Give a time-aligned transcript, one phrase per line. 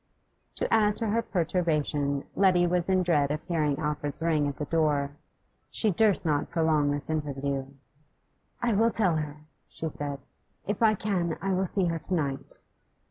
[0.55, 4.65] To add to her perturbation, Letty was in dread of hearing Alfred's ring at the
[4.65, 5.11] door;
[5.69, 7.67] she durst not prolong this interview.
[8.63, 10.19] 'I will tell her,' she said.
[10.65, 12.57] 'If I can, I will see her to night.